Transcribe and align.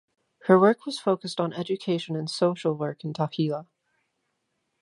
Her 0.45 0.59
work 0.59 0.87
was 0.87 0.97
focused 0.97 1.39
on 1.39 1.53
education 1.53 2.15
and 2.15 2.27
social 2.27 2.73
work 2.73 3.03
in 3.05 3.13
Taxila. 3.13 3.67